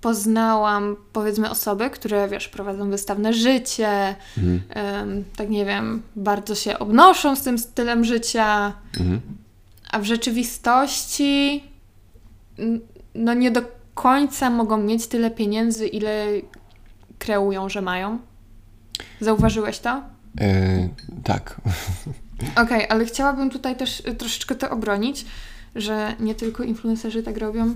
[0.00, 4.62] poznałam, powiedzmy, osoby, które, wiesz, prowadzą wystawne życie, Mhm.
[4.70, 9.20] em, tak nie wiem, bardzo się obnoszą z tym stylem życia, Mhm.
[9.90, 11.64] a w rzeczywistości
[13.14, 13.62] no nie do
[13.94, 16.26] końca mogą mieć tyle pieniędzy, ile
[17.18, 18.18] kreują, że mają.
[19.20, 20.02] Zauważyłeś to?
[20.40, 20.88] E,
[21.24, 21.60] tak.
[22.62, 25.26] Okej, ale chciałabym tutaj też y, troszeczkę to obronić,
[25.74, 27.74] że nie tylko influencerzy tak robią.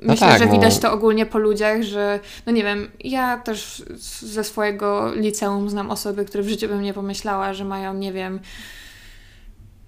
[0.00, 0.52] Myślę, tak, że no.
[0.52, 3.84] widać to ogólnie po ludziach, że no nie wiem, ja też
[4.20, 8.40] ze swojego liceum znam osoby, które w życiu bym nie pomyślała, że mają, nie wiem,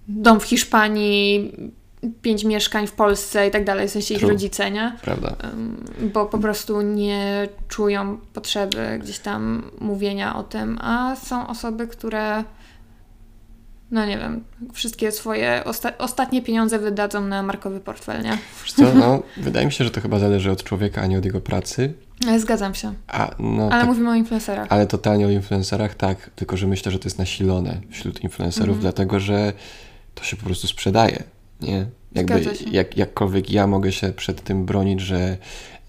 [0.07, 1.53] dom w Hiszpanii,
[2.21, 4.29] pięć mieszkań w Polsce i tak dalej, w sensie ich True.
[4.31, 4.95] rodzice, nie?
[5.01, 5.35] Prawda.
[6.13, 12.43] Bo po prostu nie czują potrzeby gdzieś tam mówienia o tym, a są osoby, które
[13.91, 18.37] no nie wiem, wszystkie swoje osta- ostatnie pieniądze wydadzą na markowy portfel, nie?
[18.63, 21.25] Wiesz co, no, wydaje mi się, że to chyba zależy od człowieka, a nie od
[21.25, 21.93] jego pracy.
[22.27, 22.93] Ale Zgadzam się.
[23.07, 24.67] A, no, Ale tak, mówimy o influencerach.
[24.69, 28.81] ale totalnie o influencerach tak, tylko że myślę, że to jest nasilone wśród influencerów, Mhm.
[28.81, 29.53] dlatego że
[30.15, 31.23] to się po prostu sprzedaje,
[31.61, 31.85] nie?
[32.15, 35.37] Jakby jak, jakkolwiek ja mogę się przed tym bronić, że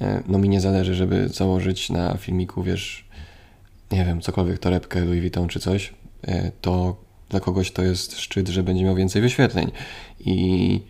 [0.00, 3.08] e, no mi nie zależy, żeby założyć na filmiku, wiesz,
[3.90, 6.96] nie wiem, cokolwiek, torebkę Louis Vuitton czy coś, e, to
[7.28, 9.70] dla kogoś to jest szczyt, że będzie miał więcej wyświetleń.
[10.20, 10.80] I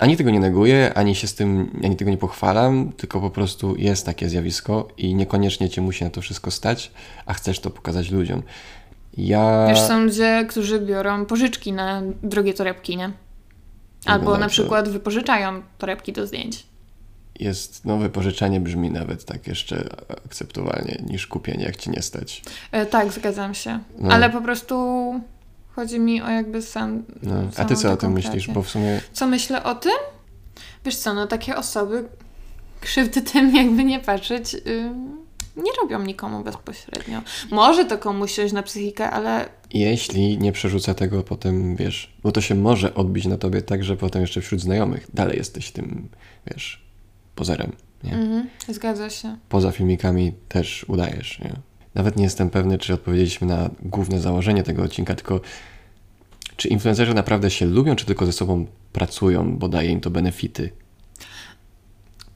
[0.00, 3.76] ani tego nie neguję, ani się z tym, ani tego nie pochwalam, tylko po prostu
[3.76, 6.90] jest takie zjawisko i niekoniecznie cię musi na to wszystko stać,
[7.26, 8.42] a chcesz to pokazać ludziom.
[9.16, 9.66] Ja...
[9.68, 13.12] Wiesz, są ludzie, którzy biorą pożyczki na drogie torebki, nie?
[14.06, 16.66] Albo na przykład wypożyczają torebki do zdjęć.
[17.40, 19.88] Jest, no wypożyczanie brzmi nawet tak jeszcze
[20.26, 22.42] akceptowalnie niż kupienie, jak ci nie stać.
[22.72, 23.80] E, tak, zgadzam się.
[23.98, 24.14] No.
[24.14, 24.74] Ale po prostu
[25.74, 27.02] chodzi mi o jakby sam.
[27.22, 27.34] No.
[27.56, 28.48] A ty co o tym myślisz?
[28.48, 29.92] Bo w sumie Co myślę o tym?
[30.84, 32.08] Wiesz co, no takie osoby,
[32.80, 35.23] krzywdy tym jakby nie patrzeć, ym,
[35.56, 37.22] nie robią nikomu bezpośrednio.
[37.50, 42.40] Może to komuś siąść na psychikę, ale jeśli nie przerzuca tego potem, wiesz, bo to
[42.40, 46.08] się może odbić na tobie tak, że potem jeszcze wśród znajomych dalej jesteś tym,
[46.46, 46.82] wiesz,
[47.34, 47.72] pozerem,
[48.04, 48.12] nie?
[48.12, 49.36] mhm, zgadza się.
[49.48, 51.52] Poza filmikami też udajesz, nie?
[51.94, 55.40] Nawet nie jestem pewny, czy odpowiedzieliśmy na główne założenie tego odcinka, tylko
[56.56, 60.70] czy influencerzy naprawdę się lubią, czy tylko ze sobą pracują, bo daje im to benefity?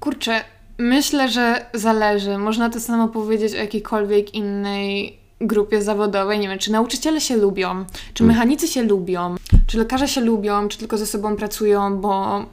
[0.00, 0.44] Kurczę,
[0.78, 2.38] myślę, że zależy.
[2.38, 6.38] Można to samo powiedzieć o jakiejkolwiek innej grupie zawodowej.
[6.38, 8.34] Nie wiem, czy nauczyciele się lubią, czy Mm.
[8.36, 9.34] mechanicy się lubią,
[9.66, 12.44] czy lekarze się lubią, czy tylko ze sobą pracują, bo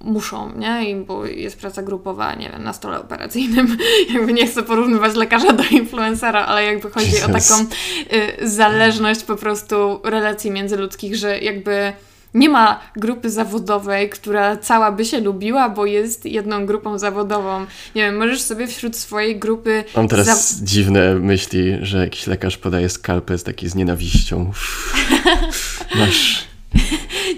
[0.00, 0.90] muszą, nie?
[0.90, 3.76] I bo jest praca grupowa, nie wiem, na stole operacyjnym.
[4.14, 7.64] jakby nie chcę porównywać lekarza do influencera, ale jakby chodzi o taką
[8.42, 11.92] y, zależność po prostu relacji międzyludzkich, że jakby
[12.34, 17.60] nie ma grupy zawodowej, która cała by się lubiła, bo jest jedną grupą zawodową.
[17.94, 19.84] Nie wiem, możesz sobie wśród swojej grupy.
[19.96, 24.50] Mam teraz za- dziwne myśli, że jakiś lekarz podaje skalpel taki z nienawiścią.
[25.98, 26.44] Masz.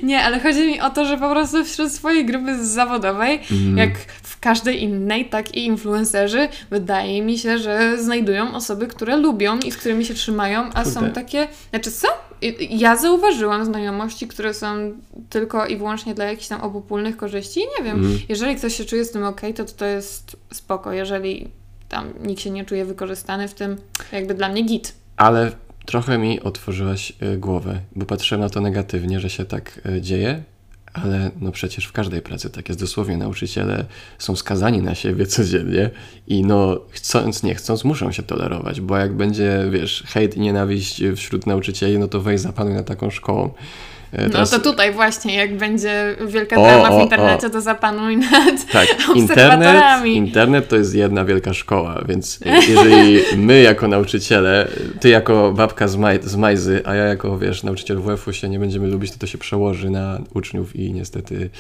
[0.03, 3.79] Nie, ale chodzi mi o to, że po prostu wśród swojej grupy zawodowej, Mm.
[3.79, 3.91] jak
[4.23, 9.71] w każdej innej, tak i influencerzy, wydaje mi się, że znajdują osoby, które lubią i
[9.73, 11.11] z którymi się trzymają, a są Kurde.
[11.15, 11.49] takie.
[11.71, 12.09] Znaczy, są.
[12.71, 14.93] Ja zauważyłam znajomości, które są
[15.31, 17.61] tylko i wyłącznie dla jakichś tam obopólnych korzyści.
[17.61, 18.19] I nie wiem, Mm.
[18.29, 20.93] jeżeli ktoś się czuje z tym ok, to to jest spoko.
[20.93, 21.49] Jeżeli
[21.89, 23.77] tam nikt się nie czuje wykorzystany w tym,
[24.13, 24.95] jakby dla mnie git.
[25.17, 25.53] Ale
[25.87, 30.43] trochę mi otworzyłaś y, głowę, bo patrzyłem na to negatywnie, że się tak y, dzieje,
[30.93, 33.17] ale no przecież w każdej pracy tak jest dosłownie.
[33.17, 33.85] Nauczyciele
[34.19, 35.91] są skazani na siebie codziennie
[36.27, 41.03] i no chcąc, nie chcąc muszą się tolerować, bo jak będzie, wiesz, hejt i nienawiść
[41.17, 43.51] wśród nauczycieli, no to weź zapanuj nad taką szkołą.
[44.15, 47.51] Y, No teraz- to tutaj właśnie, jak będzie wielka O, drama w internecie, o.
[47.51, 53.89] to zapanuj nad Tak, internet, internet to jest jedna wielka szkoła, więc jeżeli my jako
[53.89, 54.69] nauczyciele,
[55.01, 58.59] ty jako babka z, maj, z Majzy, a ja jako, wiesz, nauczyciel WF-u się nie
[58.59, 61.51] będziemy lubić, to to się przełoży na uczniów i niestety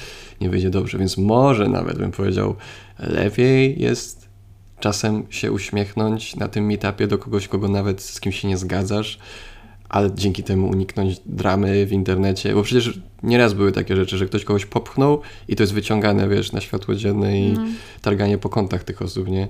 [0.40, 2.56] nie wyjdzie dobrze, więc może nawet bym powiedział,
[2.98, 4.22] lepiej jest
[4.80, 9.18] czasem się uśmiechnąć na tym meetupie do kogoś, kogo nawet z kim się nie zgadzasz,
[9.92, 14.44] ale dzięki temu uniknąć dramy w internecie, bo przecież nieraz były takie rzeczy, że ktoś
[14.44, 17.74] kogoś popchnął i to jest wyciągane, wiesz, na światło dzienne i Mhm.
[18.02, 19.48] targanie po kątach tych osób, nie?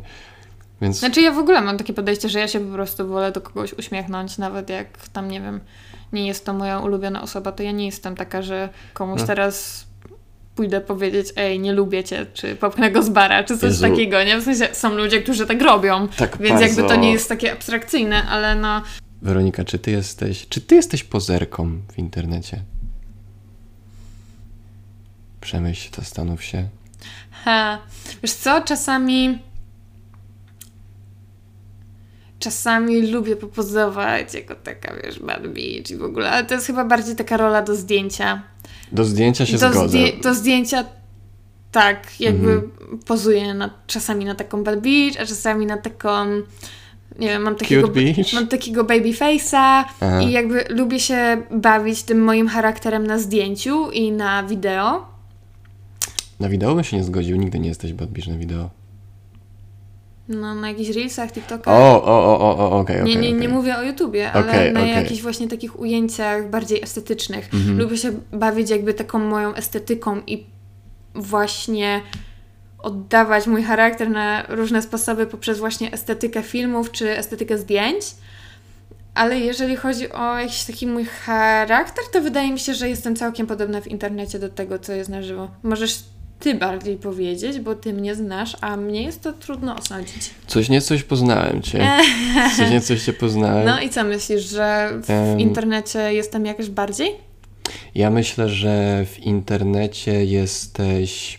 [0.81, 3.41] Więc Znaczy ja w ogóle mam takie podejście, że ja się po prostu wolę do
[3.41, 5.61] kogoś uśmiechnąć, nawet jak tam, nie wiem,
[6.13, 9.27] nie jest to moja ulubiona osoba, to ja nie jestem taka, że komuś No.
[9.27, 9.87] teraz
[10.57, 13.83] pójdę powiedzieć, ej, nie lubię cię, czy popchnę go z bara, czy coś Jezu.
[13.89, 14.39] takiego, nie?
[14.39, 16.67] W sensie są ludzie, którzy tak robią, tak więc bardzo...
[16.81, 18.83] jakby to nie jest takie abstrakcyjne, ale no,
[19.23, 22.63] Weronika, czy ty jesteś, czy ty jesteś pozerką w internecie?
[25.41, 26.69] Przemyśl, zastanów się.
[27.45, 27.79] ha,
[28.23, 29.39] wiesz co, czasami
[32.39, 36.85] czasami lubię popozować jako taka, wiesz, bad bitch i w ogóle, ale to jest chyba
[36.85, 38.43] bardziej taka rola do zdjęcia.
[38.93, 39.89] Do zdjęcia się do, zgodzę.
[39.99, 40.85] zdję- do zdjęcia
[41.73, 42.99] tak, jakby Mhm.
[43.07, 46.27] pozuję na, czasami na taką bad bitch, a czasami na taką
[47.19, 47.89] nie wiem, mam takiego,
[48.35, 49.85] mam takiego baby face'a
[50.25, 55.07] i jakby lubię się bawić tym moim charakterem na zdjęciu i na wideo.
[56.41, 58.71] Na wideo bym się nie zgodził, nigdy nie jesteś bad bitch na wideo.
[60.29, 61.75] No, na jakichś reelsach, TikTokach.
[61.75, 63.49] O, o, o, o, o okej, Nie, okej, nie, nie okej.
[63.49, 64.95] mówię o YouTubie, ale Okej, na okej.
[64.95, 67.55] jakichś właśnie takich ujęciach bardziej estetycznych.
[67.55, 67.79] Mhm.
[67.79, 70.47] Lubię się bawić jakby taką moją estetyką i
[71.15, 72.01] właśnie
[72.83, 78.05] oddawać mój charakter na różne sposoby poprzez właśnie estetykę filmów czy estetykę zdjęć.
[79.15, 83.47] Ale jeżeli chodzi o jakiś taki mój charakter, to wydaje mi się, że jestem całkiem
[83.47, 85.51] podobna w internecie do tego, co jest na żywo.
[85.63, 85.99] Możesz
[86.41, 90.31] ty bardziej powiedzieć, bo ty mnie znasz, a mnie jest to trudno osądzić.
[90.47, 91.89] Coś nie coś poznałem cię.
[92.57, 93.67] Coś nie coś cię poznałem.
[93.67, 95.41] No i co myślisz, że w Em.
[95.41, 97.11] internecie jestem jakoś bardziej?
[97.95, 101.39] Ja myślę, że w internecie jesteś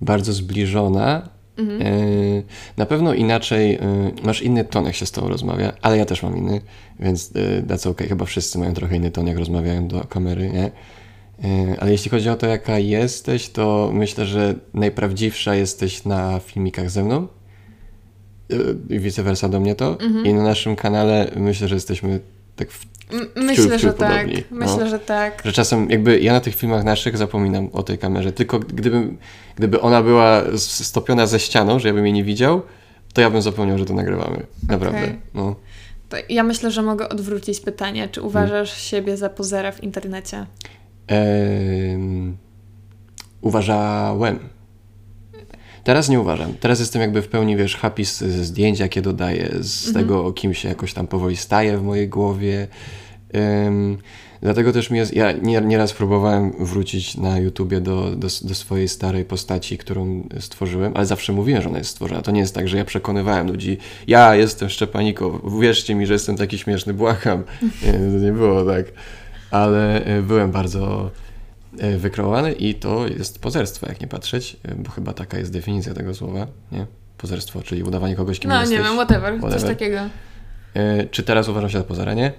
[0.00, 1.28] bardzo zbliżona.
[1.56, 1.82] Mhm.
[1.82, 2.42] E,
[2.76, 6.22] na pewno inaczej, e, masz inny ton, jak się z tobą rozmawia, ale ja też
[6.22, 6.60] mam inny,
[7.00, 8.08] więc e, that's okay.
[8.08, 10.70] Chyba wszyscy mają trochę inny ton, jak rozmawiają do kamery, nie?
[11.78, 17.04] Ale jeśli chodzi o to, jaka jesteś, to myślę, że najprawdziwsza jesteś na filmikach ze
[17.04, 17.28] mną
[18.90, 20.00] i vice versa do mnie to.
[20.00, 20.26] Mhm.
[20.26, 22.20] I na naszym kanale myślę, że jesteśmy
[22.56, 22.86] tak w
[23.36, 24.26] Myślę, że tak.
[24.26, 24.40] no.
[24.50, 25.42] Myślę, że tak.
[25.44, 29.08] że czasem jakby ja na tych filmach naszych zapominam o tej kamerze, tylko gdyby,
[29.56, 32.62] gdyby ona była stopiona ze ścianą, że ja bym jej nie widział,
[33.12, 34.46] to ja bym zapomniał, że to nagrywamy.
[34.68, 34.98] Naprawdę.
[34.98, 35.20] Okej.
[35.34, 35.56] No.
[36.28, 38.08] Ja myślę, że mogę odwrócić pytanie.
[38.08, 40.46] Czy uważasz siebie za pozera w internecie?
[41.06, 42.36] Em,
[43.40, 44.38] uważałem.
[45.84, 46.54] Teraz nie uważam.
[46.60, 50.68] Teraz jestem jakby w pełni, wiesz, happy z, zdjęć, jakie dodaję, z tego, kim się
[50.68, 52.68] jakoś tam powoli staje w mojej głowie.
[53.32, 53.98] Em,
[54.42, 58.88] dlatego też mi jest, ja nie- nieraz próbowałem wrócić na YouTubie do, do, do swojej
[58.88, 62.22] starej postaci, którą stworzyłem, ale zawsze mówiłem, że ona jest stworzona.
[62.22, 66.36] To nie jest tak, że ja przekonywałem ludzi, ja jestem Szczepaniko, uwierzcie mi, że jestem
[66.36, 67.42] taki śmieszny, błagam.
[67.62, 68.86] Nie, to nie było tak.
[69.50, 71.10] Ale e, byłem bardzo
[71.98, 76.14] wykreowany i to jest pozerstwo, jak nie patrzeć, e, bo chyba taka jest definicja tego
[76.14, 76.86] słowa, nie?
[77.18, 78.78] Pozerstwo, czyli udawanie kogoś, kim No jesteś.
[78.78, 79.68] nie wiem, whatever, coś whatever.
[79.76, 79.98] takiego.
[80.74, 82.14] E, Czy teraz uważam się za pozera?
[82.14, 82.32] Nie.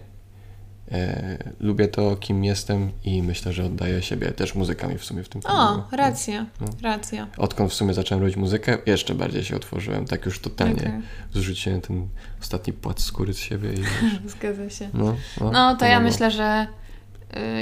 [0.92, 5.30] E, lubię to, kim jestem i myślę, że oddaję siebie też muzykami w sumie w
[5.30, 5.58] tym filmie.
[5.58, 6.68] O, racja, No.
[6.84, 7.28] racja.
[7.38, 10.74] Odkąd w sumie zacząłem robić muzykę, jeszcze bardziej się otworzyłem, tak już totalnie.
[10.82, 10.92] Okej.
[11.34, 12.08] Zrzuciłem ten
[12.42, 14.90] ostatni płat skóry z siebie i wiesz, Zgadza się.
[14.94, 16.12] no, no, No to ja pomogło.
[16.12, 16.68] myślę, że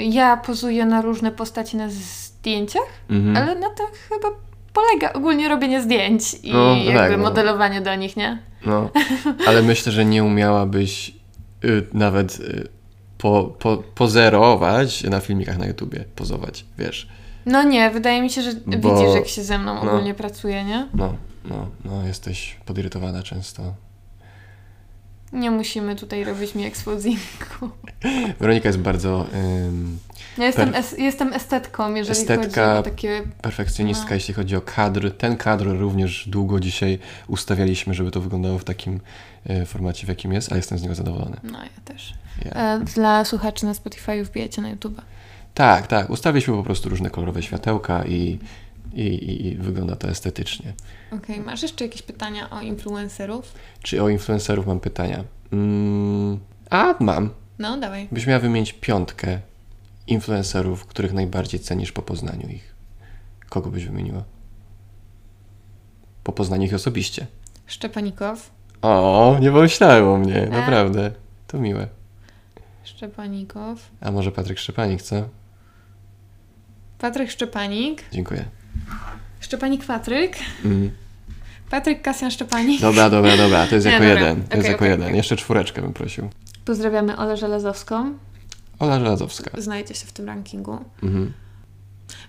[0.10, 3.38] ja pozuję na różne postaci na zdjęciach, Mhm.
[3.38, 4.28] ale na to chyba
[4.74, 7.18] polega ogólnie robienie zdjęć i No, jakby tak, no.
[7.18, 8.40] modelowanie do nich, nie?
[8.66, 8.90] No,
[9.48, 11.12] ale myślę, że nie umiałabyś
[11.66, 12.68] y, nawet y,
[13.18, 17.08] po, po, pozerować na filmikach na YouTubie, pozować, wiesz.
[17.46, 19.82] No nie, wydaje mi się, że Bo- widzisz, jak się ze mną no.
[19.82, 20.88] ogólnie pracuje, nie?
[20.94, 21.14] No,
[21.46, 23.74] no, no, jesteś podirytowana często.
[25.34, 27.70] Nie musimy tutaj robić mi ekspozingu.
[28.40, 29.26] Weronika jest bardzo
[29.68, 30.00] ym,
[30.38, 32.38] Ja jestem, es, jestem estetką, jeżeli Estetka-
[32.74, 33.22] chodzi o takie...
[33.42, 34.16] perfekcjonistka, No.
[34.16, 35.12] jeśli chodzi o kadr.
[35.18, 39.00] Ten kadr również długo dzisiaj ustawialiśmy, żeby to wyglądało w takim
[39.46, 41.38] e, formacie, w jakim jest, a jestem z niego zadowolony.
[41.44, 42.14] No ja też.
[42.46, 45.02] E, Dla słuchaczy na Spotify wbijecie na YouTube.
[45.54, 46.10] Tak, tak.
[46.10, 48.40] Ustawiliśmy po prostu różne kolorowe światełka i,
[48.94, 50.74] i, i, i wygląda to estetycznie.
[51.12, 53.54] Okej, masz jeszcze jakieś pytania o influencerów?
[53.82, 55.24] Czy o influencerów mam pytania?
[55.54, 57.30] Mm, a, mam.
[57.60, 58.08] No, dawaj.
[58.12, 59.40] Byś miała wymienić piątkę
[60.08, 62.76] influencerów, których najbardziej cenisz po poznaniu ich.
[63.50, 64.24] Kogo byś wymieniła?
[66.24, 67.28] Po poznaniu ich osobiście.
[67.68, 68.52] Szczepanikow.
[68.82, 71.12] O, nie pomyślałem o mnie, naprawdę.
[71.48, 71.88] To miłe.
[72.84, 73.90] Szczepanikow.
[74.02, 75.16] A może Patryk Szczepanik, co?
[77.00, 78.04] Patryk Szczepanik.
[78.12, 78.46] Dziękuję.
[79.40, 80.36] Szczepanik Patryk.
[80.66, 80.92] Mm.
[81.70, 82.82] Patryk Kasjan Szczepanik.
[82.82, 84.10] Dobra, dobra, dobra, to jest jako dobra.
[84.20, 84.36] jeden.
[84.42, 85.06] To Okej, jest jako okej, jeden.
[85.06, 85.18] okej.
[85.18, 86.30] Jeszcze czwóreczkę bym prosił.
[86.66, 88.14] Pozdrawiamy Olę Żelazowską.
[88.80, 89.62] Ola Żelazowska.
[89.62, 90.78] Znajdzie się w tym rankingu.
[91.04, 91.34] Mhm.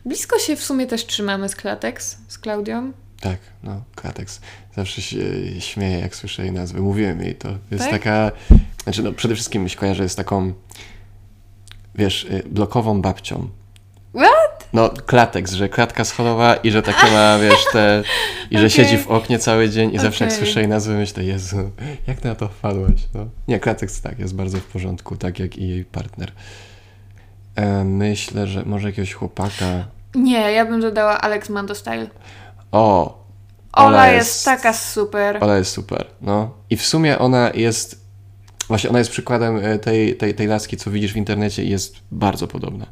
[0.05, 2.93] Blisko się w sumie też trzymamy z Klatex, z Klaudią.
[3.21, 4.41] Tak, no, Klateks.
[4.77, 5.17] Zawsze się
[5.61, 6.81] śmieję, jak słyszę jej nazwę.
[6.81, 7.49] Mówiłem jej to.
[7.71, 7.93] Jest Tak?
[7.93, 8.33] taka...
[8.83, 10.53] Znaczy, no, przede wszystkim mi się kojarzy z taką,
[11.95, 13.49] wiesz, y, blokową babcią.
[14.15, 14.50] What?
[14.73, 18.03] No, Klateks, że klatka schodowa i że takie ma, wiesz, te...
[18.51, 18.71] I że Okej.
[18.71, 21.71] siedzi w oknie cały dzień i zawsze jak słyszę jej nazwę, myślę, Jezu,
[22.07, 23.27] jak na to wpadłaś, no.
[23.49, 26.33] Nie, Klateks tak, jest bardzo w porządku, tak jak i jej partner.
[27.57, 29.85] E, myślę, że może jakiegoś chłopaka...
[30.15, 32.07] Nie, ja bym dodała Alex Mando Style.
[32.73, 33.21] O,
[33.73, 34.29] Ola, Ola jest...
[34.29, 35.39] jest- taka super.
[35.41, 36.55] Ola jest super, no.
[36.71, 38.05] I w sumie ona jest,
[38.69, 41.97] właśnie ona jest przykładem e, tej, tej, tej laski, co widzisz w internecie i jest
[42.11, 42.87] bardzo podobna.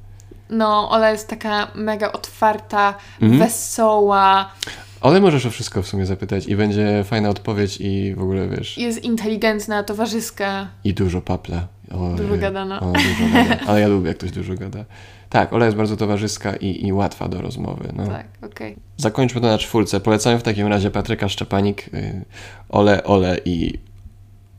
[0.50, 3.40] No, Ola jest taka mega otwarta, Mhm.
[3.40, 4.52] wesoła,
[5.00, 8.78] Ale możesz o wszystko w sumie zapytać i będzie fajna odpowiedź i w ogóle wiesz,
[8.78, 10.68] jest inteligentna, towarzyska.
[10.84, 11.66] i dużo papla.
[11.94, 12.80] O, Dużo gada, no.
[12.80, 13.56] O, dużo gada.
[13.66, 14.84] Ale ja lubię, jak ktoś dużo gada.
[15.30, 17.92] Tak, Ola jest bardzo towarzyska i, i łatwa do rozmowy.
[17.96, 18.06] No.
[18.06, 18.76] Tak, okej.
[18.96, 20.00] Zakończmy to na czwórce.
[20.00, 22.24] Polecamy w takim razie Patryka Szczepanik, y,
[22.68, 23.78] Ole, Ole i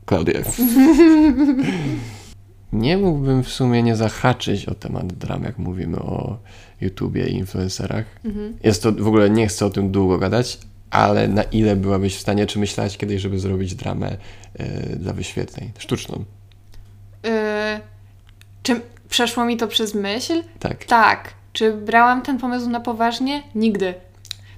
[0.06, 0.42] Klaudię.
[2.72, 6.38] nie mógłbym w sumie nie zahaczyć o temat dram, jak mówimy o
[6.80, 8.04] YouTubie i influencerach.
[8.24, 8.56] Mhm.
[8.64, 10.58] Jest to, w ogóle nie chcę o tym długo gadać,
[10.90, 14.16] ale na ile byłabyś w stanie, czy myślałaś kiedyś, żeby zrobić dramę
[14.60, 15.70] y, dla wyświetleń?
[15.78, 16.24] Sztuczną.
[17.26, 17.30] Y,
[18.62, 20.42] czy przeszło mi to przez myśl?
[20.58, 20.84] Tak.
[20.84, 21.34] Tak.
[21.52, 23.42] Czy brałam ten pomysł na poważnie?
[23.54, 23.94] Nigdy.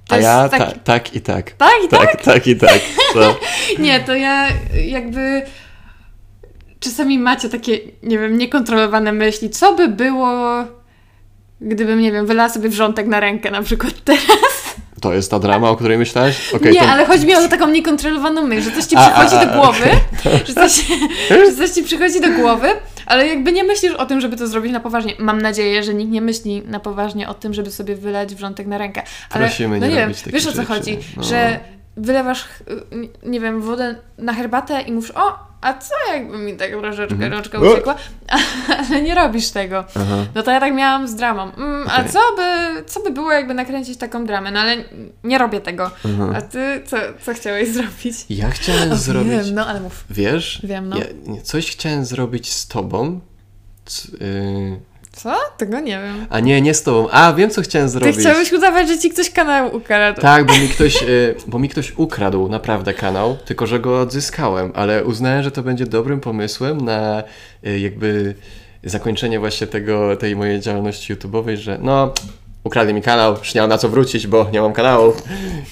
[0.07, 1.51] To A ja taki- ta, tak i tak.
[1.51, 2.11] Tak i tak?
[2.11, 2.79] Tak, tak i tak.
[3.79, 4.47] Nie, to ja
[4.85, 5.41] jakby
[6.83, 9.49] czasami macie takie, nie wiem, niekontrolowane myśli.
[9.49, 10.63] Co by było,
[11.61, 14.75] gdybym, nie wiem, wylała sobie wrzątek na rękę na przykład teraz?
[15.01, 16.53] To jest ta drama, o której myślałaś?
[16.53, 16.85] Okej, nie, to...
[16.85, 19.61] ale chodzi mi o taką niekontrolowaną myśl, że coś ci A, przychodzi a, a, do
[19.61, 19.85] głowy,
[20.47, 20.85] że, coś,
[21.29, 22.67] że coś ci przychodzi do głowy,
[23.05, 25.13] ale jakby nie myślisz o tym, żeby to zrobić na poważnie.
[25.19, 28.77] Mam nadzieję, że nikt nie myśli na poważnie o tym, żeby sobie wylać wrzątek na
[28.77, 29.03] rękę.
[29.29, 31.23] Ale Prosimy no nie nie wiem, wiesz o co rzeczy, chodzi, no.
[31.23, 31.59] że
[31.97, 36.71] wylewasz, y, nie wiem, wodę na herbatę i mówisz, o, a co jakby mi tak
[36.71, 37.41] troszeczkę Mhm.
[37.71, 37.95] uciekła,
[38.89, 39.85] ale nie robisz tego.
[39.95, 40.15] Aha.
[40.35, 41.51] No to ja tak miałam z dramą.
[41.53, 42.11] Mm, A Okej.
[42.11, 44.51] co by, co by było, jakby nakręcić taką dramę?
[44.51, 44.75] No ale
[45.23, 45.91] nie robię tego.
[46.05, 46.33] Aha.
[46.35, 48.15] A ty co, co chciałeś zrobić?
[48.29, 49.31] Ja chciałem O, zrobić...
[49.31, 50.03] Wiem, no ale mów.
[50.09, 50.61] Wiesz?
[50.63, 50.97] Wiem, no.
[50.97, 51.05] Ja,
[51.43, 53.19] coś chciałem zrobić z tobą.
[53.85, 54.79] C, y,
[55.15, 55.35] Co?
[55.57, 56.25] Tego nie wiem.
[56.29, 57.09] a nie, nie z tobą.
[57.11, 58.17] A, wiem co chciałem Ty zrobić.
[58.19, 60.21] chciałeś udawać, że ci ktoś kanał ukradł.
[60.21, 64.71] Tak, bo mi, ktoś, y, bo mi ktoś ukradł naprawdę kanał, tylko że go odzyskałem,
[64.75, 67.23] ale uznałem, że to będzie dobrym pomysłem na
[67.67, 68.35] y, jakby
[68.83, 72.13] zakończenie właśnie tego, tej mojej działalności YouTube'owej, że no,
[72.63, 75.13] ukradli mi kanał, już nie mam na co wrócić, bo nie mam kanału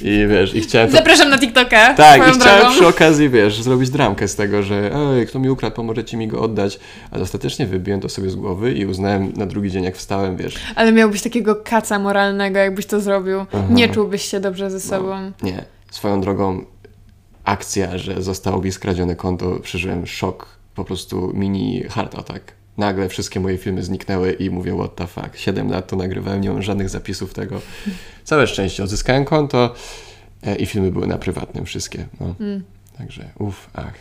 [0.02, 1.94] i wiesz, i chciałem to Zapraszam na TikToka.
[1.94, 2.76] Tak, i chciałem drogą.
[2.76, 6.42] przy okazji, wiesz, zrobić dramkę z tego, że ej, kto mi ukradł, pomożecie mi go
[6.42, 6.80] oddać.
[7.12, 10.56] Ale ostatecznie wybiłem to sobie z głowy i uznałem na drugi dzień, jak wstałem, wiesz,
[10.76, 13.40] Ale miałbyś takiego kaca moralnego, jakbyś to zrobił.
[13.40, 13.64] Aha.
[13.70, 15.08] Nie czułbyś się dobrze ze sobą.
[15.20, 15.66] no, nie.
[15.92, 16.66] Swoją drogą
[17.44, 22.52] akcja, że zostało mi skradzione konto, przeżyłem szok, po prostu mini heart attack.
[22.78, 25.38] Nagle wszystkie moje filmy zniknęły i mówię, what the fuck.
[25.38, 27.62] Siedem lat to nagrywałem, nie mam żadnych zapisów tego.
[28.24, 29.76] Całe szczęście, odzyskałem konto
[30.44, 32.06] e, i filmy były na prywatnym wszystkie.
[32.20, 32.36] No.
[32.40, 32.64] Mm.
[32.98, 33.94] Także uff, ach.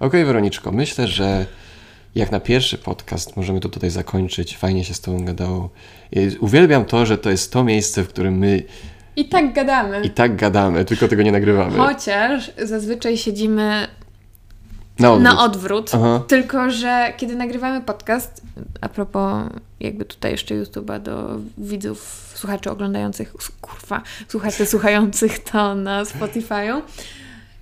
[0.00, 1.46] Okej, Weroniczko, myślę, że
[2.14, 4.56] jak na pierwszy podcast możemy to tutaj zakończyć.
[4.56, 5.70] Fajnie się z Tobą gadało.
[6.40, 8.62] Uwielbiam to, że to jest to miejsce, w którym my
[9.16, 10.00] I tak gadamy.
[10.00, 11.78] i tak gadamy, tylko tego nie nagrywamy.
[11.78, 13.88] Chociaż zazwyczaj siedzimy
[14.98, 15.24] Na odwrót.
[15.24, 15.90] na odwrót.
[16.28, 18.42] Tylko, że kiedy nagrywamy podcast,
[18.80, 19.48] a propos
[19.80, 21.28] jakby tutaj jeszcze YouTube'a do
[21.58, 26.80] widzów, słuchaczy oglądających, kurwa, słuchaczy słuchających to na Spotify'u,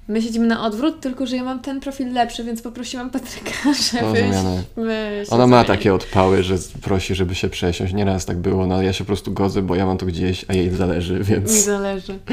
[0.09, 3.53] my siedzimy na odwrót, tylko że ja mam ten profil lepszy, więc poprosiłam Patryka,
[3.93, 7.93] żebyśmy Ona ma takie odpały, że prosi, żeby się przesiąść.
[7.93, 10.55] Nieraz tak było, no ja się po prostu godzę, bo ja mam to gdzieś, a
[10.55, 11.51] jej zależy, Mi więc...
[11.65, 12.19] zależy.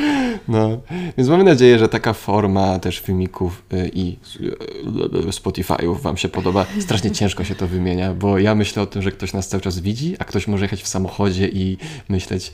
[0.48, 0.82] No,
[1.18, 6.66] więc mamy nadzieję, że taka forma też filmików y, i y, Spotify'ów Wam się podoba.
[6.80, 9.80] Strasznie ciężko się to wymienia, bo ja myślę o tym, że ktoś nas cały czas
[9.80, 11.78] widzi, a ktoś może jechać w samochodzie i
[12.10, 12.54] myśleć,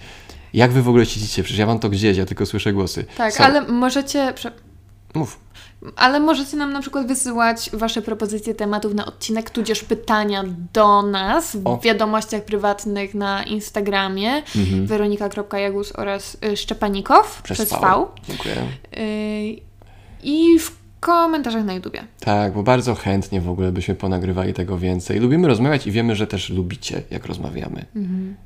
[0.53, 1.43] jak Wy w ogóle siedzicie?
[1.43, 3.05] Przecież ja mam to gdzieś, ja tylko słyszę głosy.
[3.17, 4.33] Tak, ale możecie...
[5.15, 5.39] Mów.
[5.95, 10.43] Ale możecie nam na przykład wysyłać Wasze propozycje tematów na odcinek, tudzież pytania
[10.73, 11.77] do nas w O.
[11.83, 14.87] wiadomościach prywatnych na Instagramie Mhm.
[14.87, 17.77] weronika.jagus oraz y, Szczepanikow Przez, przez, V.
[17.81, 18.05] V.
[18.27, 18.55] Dziękuję.
[18.97, 19.61] Y,
[20.23, 22.03] I w komentarzach na YouTubie.
[22.19, 25.19] Tak, bo bardzo chętnie w ogóle byśmy ponagrywali tego więcej.
[25.19, 27.85] Lubimy rozmawiać i wiemy, że też lubicie, jak rozmawiamy.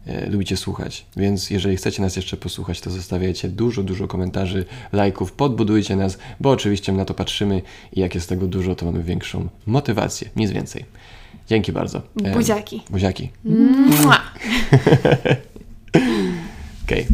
[0.06, 1.06] E, lubicie słuchać.
[1.18, 6.52] Więc jeżeli chcecie nas jeszcze posłuchać, to zostawiajcie dużo, dużo komentarzy, lajków, podbudujcie nas, bo
[6.52, 7.62] oczywiście na to patrzymy
[7.94, 10.30] i jak jest tego dużo, to mamy większą motywację.
[10.36, 10.86] Nic więcej.
[11.48, 12.02] Dzięki bardzo.
[12.24, 12.84] E, Buziaki.
[12.90, 13.30] Buziaki.
[16.86, 17.08] Okej.